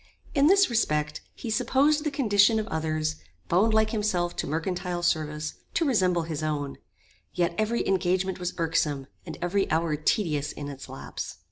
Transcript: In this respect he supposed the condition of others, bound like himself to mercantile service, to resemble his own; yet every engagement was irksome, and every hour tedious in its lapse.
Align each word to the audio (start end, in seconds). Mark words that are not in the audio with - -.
In 0.33 0.47
this 0.47 0.67
respect 0.67 1.21
he 1.35 1.51
supposed 1.51 2.03
the 2.03 2.09
condition 2.09 2.57
of 2.57 2.65
others, 2.69 3.17
bound 3.49 3.71
like 3.71 3.91
himself 3.91 4.35
to 4.37 4.47
mercantile 4.47 5.03
service, 5.03 5.53
to 5.75 5.85
resemble 5.85 6.23
his 6.23 6.41
own; 6.41 6.79
yet 7.35 7.53
every 7.55 7.87
engagement 7.87 8.39
was 8.39 8.55
irksome, 8.57 9.05
and 9.27 9.37
every 9.43 9.69
hour 9.69 9.95
tedious 9.95 10.53
in 10.53 10.69
its 10.69 10.89
lapse. 10.89 11.37